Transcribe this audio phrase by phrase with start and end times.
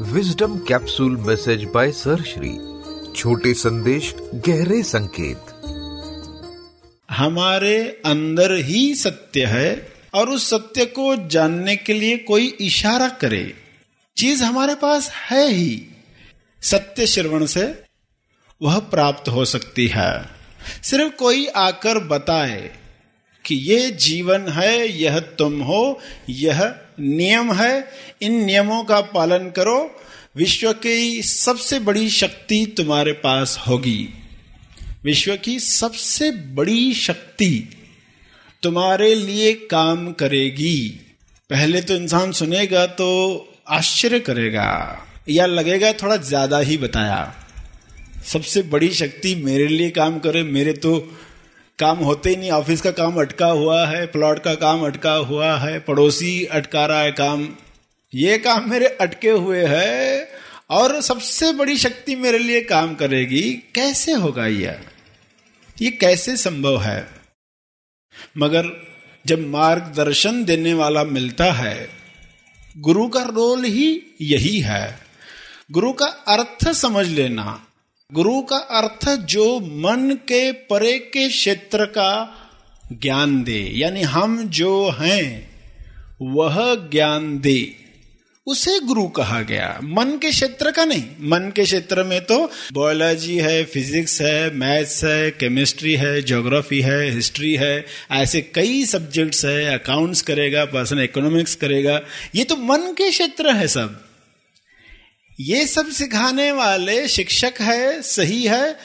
[0.00, 2.58] Wisdom capsule message by Sirshree
[3.16, 5.38] छोटे संदेश गहरे संकेत
[7.10, 13.54] हमारे अंदर ही सत्य है और उस सत्य को जानने के लिए कोई इशारा करे।
[14.16, 15.86] चीज़ हमारे पास है ही।
[16.62, 17.82] सत्य श्रवण से
[18.62, 20.30] वह प्राप्त हो सकती है।
[20.82, 22.85] सिर्फ़ कोई आकर बताए।
[23.46, 26.62] कि ये जीवन है, यह तुम हो, यह
[27.00, 27.88] नियम है।
[28.22, 29.78] इन नियमों का पालन करो।
[30.36, 34.08] विश्व की सबसे बड़ी शक्ति तुम्हारे पास होगी।
[35.04, 37.68] विश्व की सबसे बड़ी शक्ति
[38.62, 40.78] तुम्हारे लिए काम करेगी।
[41.50, 43.08] पहले तो इंसान सुनेगा तो
[43.68, 44.70] आश्चर्य करेगा
[45.28, 47.34] या लगेगा थोड़ा ज़्यादा ही बताया।
[48.24, 50.92] सबसे बड़ी शक्ति मेरे लिए काम करे, मेरे तो
[51.78, 55.58] काम होते ही नहीं, ऑफ़िस का काम अटका हुआ है, प्लॉट का काम अटका हुआ
[55.58, 57.56] है, पड़ोसी अटका रहा है काम।
[58.14, 60.28] ये काम मेरे अटके हुए है
[60.70, 64.80] और सबसे बड़ी शक्ति मेरे लिए काम करेगी। कैसे होगा यह
[65.82, 67.08] ये कैसे संभव है?
[68.38, 68.86] मगर
[69.26, 71.88] जब मार्गदर्शन देने वाला मिलता है,
[72.78, 74.98] गुरु का रोल ही यही है।
[75.72, 77.65] गुरु का अर्थ समझ लेना
[78.12, 82.34] गुरु का अर्थ जो मन के परे के क्षेत्र का
[82.92, 85.50] ज्ञान दे, यानी हम जो हैं,
[86.22, 87.72] वह ज्ञान दे।
[88.46, 93.36] उसे गुरु कहा गया। मन के क्षेत्र का नहीं। मन के क्षेत्र में तो बायोलॉजी
[93.36, 99.78] है फिजिक्स है मैथ्स है केमिस्ट्री है ज्योग्राफी है हिस्ट्री है, ऐसे कई सब्जेक्ट्स है
[99.78, 102.00] अकाउंट्स करेगा पर्सनल इकोनॉमिक्स करेगा।
[102.34, 104.05] ये तो मन के क्षेत्र है सब।
[105.40, 108.76] ये सब सिखाने वाले शिक्षक है, सही है।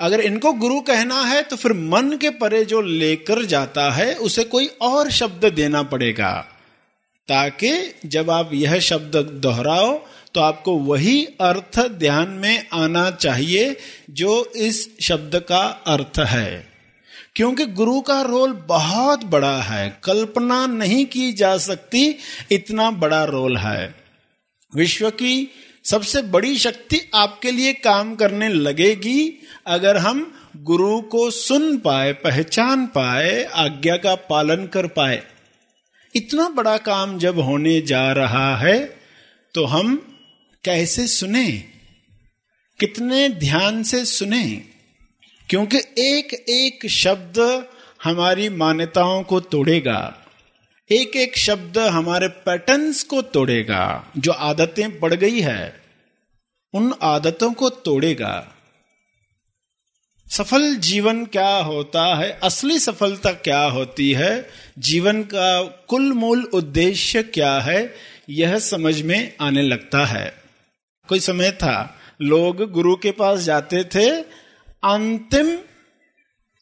[0.00, 4.44] अगर इनको गुरु कहना है तो फिर मन के परे जो लेकर जाता है, उसे
[4.44, 6.48] कोई और शब्द देना पड़ेगा।
[7.28, 13.76] ताकि जब आप यह शब्द दोहराओ तो आपको वही अर्थ ध्यान में आना चाहिए,
[14.10, 16.72] जो इस शब्द का अर्थ है।
[17.36, 22.18] क्योंकि गुरु का रोल बहुत बड़ा है। कल्पना नहीं की जा सकती,
[22.52, 24.01] इतना बड़ा रोल है।
[24.76, 25.50] विश्व की
[25.84, 32.86] सबसे बड़ी शक्ति आपके लिए काम करने लगेगी अगर हम गुरु को सुन पाए, पहचान
[32.86, 35.22] पाए, आज्ञा का पालन कर पाए।
[36.14, 38.96] इतना बड़ा काम जब होने जा रहा है
[39.54, 40.16] तो हम
[40.64, 41.64] कैसे सुने?
[42.80, 44.62] कितने ध्यान से सुने?
[45.50, 47.66] क्योंकि एक एक शब्द
[48.04, 50.21] हमारी मान्यताओं को तोड़ेगा।
[50.92, 55.80] एक एक शब्द हमारे पैटर्न्स को तोड़ेगा, जो आदतें पड़ गई है,
[56.74, 58.54] उन आदतों को तोड़ेगा।
[60.30, 62.40] सफल जीवन क्या होता है?
[62.42, 64.50] असली सफलता क्या होती है?
[64.78, 67.94] जीवन का कुल मूल उद्देश्य क्या है?
[68.30, 70.34] यह समझ में आने लगता है।
[71.08, 74.10] कोई समय था, लोग गुरु के पास जाते थे
[74.84, 75.58] अंतिम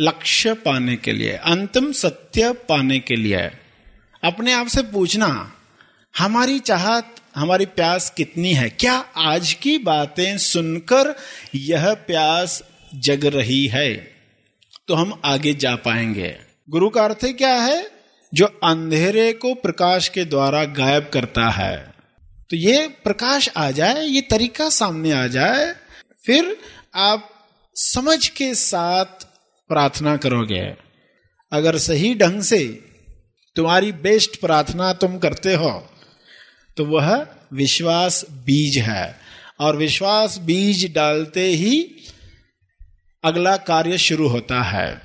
[0.00, 3.61] लक्ष्य पाने के लिए, अंतिम सत्य पाने के लिए।
[4.24, 5.52] अपने आप से पूछना,
[6.18, 8.70] हमारी चाहत, हमारी प्यास कितनी है?
[8.70, 11.16] क्या आज की बातें सुनकर
[11.54, 12.62] यह प्यास
[12.94, 13.94] जग रही है?
[14.88, 16.36] तो हम आगे जा पाएँगे।
[16.70, 17.90] गुरु का अर्थ क्या है?
[18.34, 21.94] जो अंधेरे को प्रकाश के द्वारा गायब करता है।
[22.50, 25.74] तो ये प्रकाश आ जाए, ये तरीका सामने आ जाए,
[26.26, 26.56] फिर
[26.94, 27.30] आप
[27.74, 29.04] समझ के साथ
[29.68, 30.74] प्रार्थना करोगे।
[31.52, 32.91] अगर सही ढंग से
[33.56, 35.88] तुम्हारी बेस्ट प्रार्थना तुम करते हो।
[36.76, 39.18] तो वह विश्वास बीज है।
[39.60, 41.90] और विश्वास बीज डालते ही
[43.24, 45.02] अगला कार्य शुरू होता है।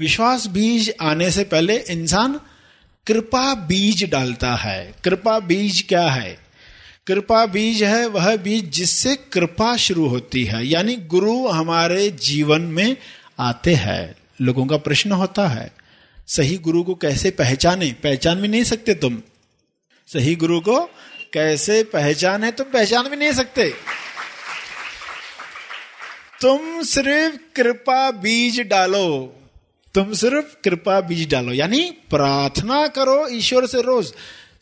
[0.00, 2.40] विश्वास बीज आने से पहले इंसान
[3.06, 6.38] कृपा बीज डालता है। कृपा बीज क्या है?
[7.06, 12.96] कृपा बीज है वह बीज जिससे कृपा शुरू होती है। यानी गुरु हमारे जीवन में
[13.40, 15.79] आते हैं। लोगों का प्रश्न होता है
[16.36, 17.96] सही गुरु को कैसे पहचाने?
[18.02, 19.22] पहचान भी नहीं सकते तुम।
[20.06, 20.90] सही गुरु को
[21.32, 22.52] कैसे पहचाने?
[22.52, 23.74] तुम पहचान भी नहीं सकते।
[26.40, 29.36] तुम सिर्फ़ कृपा बीज डालो।
[29.94, 34.12] तुम सिर्फ़ कृपा बीज डालो। यानी प्रार्थना करो ईश्वर से रोज।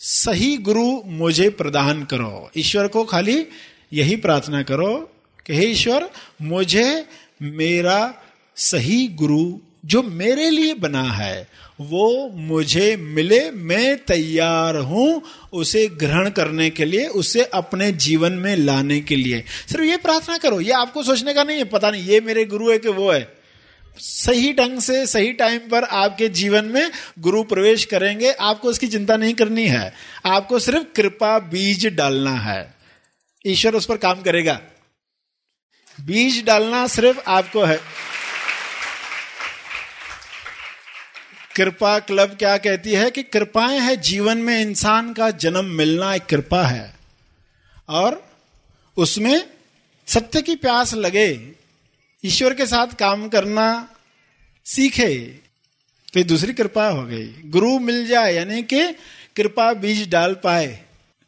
[0.01, 3.47] सही गुरु मुझे प्रदान करो। ईश्वर को खाली
[3.93, 5.13] यही प्रार्थना करो
[5.47, 6.11] कि, हे ईश्वर,
[6.43, 7.09] मुझे
[7.43, 8.15] मेरा
[8.57, 11.49] सही गुरु जो मेरे लिए बना है,
[11.81, 15.23] वो मुझे मिले, मैं तैयार हूँ
[15.53, 20.39] उसे ग्रहण करने के लिए, उसे अपने जीवन में लाने के लिए। सिर्फ़ ये प्रार्थना
[20.39, 23.13] करो, ये आपको सोचने का नहीं है, पता नहीं, ये मेरे गुरु है कि वो
[23.13, 23.39] है।
[23.99, 29.17] सही ढंग से, सही टाइम पर आपके जीवन में गुरु प्रवेश करेंगे, आपको उसकी चिंता
[29.17, 29.95] नहीं करनी है।
[30.27, 32.75] आपको सिर्फ़ कृपा बीज डालना है।
[33.47, 34.61] ईश्वर उस पर काम करेगा।
[36.01, 37.81] बीज डालना सिर्फ़ आपको है।
[41.59, 46.27] कृपा क्लब क्या कहती है कि कृपाएँ है जीवन में इंसान का जन्म मिलना एक
[46.27, 46.95] कृपा है।
[47.89, 48.23] और
[48.97, 49.47] उसमें
[50.09, 51.29] सत्य की प्यास लगे,
[52.25, 53.67] ईश्वर के साथ काम करना
[54.67, 55.15] सीखे
[56.15, 58.85] तो दूसरी कृपा हो गई। गुरु मिल जाए, यानी कि
[59.37, 60.67] कृपा बीज डाल पाए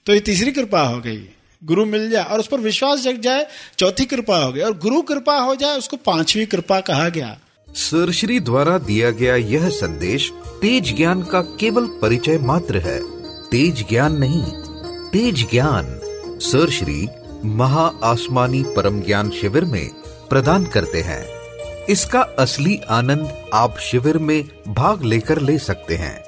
[0.06, 1.29] तो ये तीसरी कृपा हो गई।
[1.65, 3.47] गुरु मिल जाए और उस पर विश्वास जग जाए,
[3.79, 7.38] चौथी कृपा हो गई। और गुरु कृपा हो जाए, उसको पांचवी कृपा कहा गया।
[7.75, 10.32] सरश्री द्वारा दिया गया यह संदेश
[10.62, 13.00] तेज ज्ञान का केवल परिचय मात्र है।
[13.50, 14.43] तेज ज्ञान नहीं,
[15.11, 16.00] तेज ज्ञान
[16.43, 17.08] सरश्री
[17.44, 19.88] महा आसमानी परम ज्ञान शिविर में
[20.31, 21.26] प्रदान करते हैं।
[21.88, 26.25] इसका असली आनंद आप शिविर में भाग लेकर ले सकते हैं।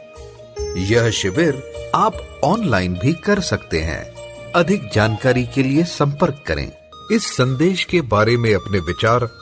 [0.77, 4.15] यह शिविर आप ऑनलाइन भी कर सकते हैं।
[4.53, 6.73] अधिक जानकारी के लिए संपर्क करें।
[7.13, 9.42] इस संदेश के बारे में अपने विचार